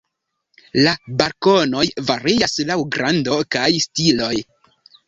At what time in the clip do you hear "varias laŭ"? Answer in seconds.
2.09-2.81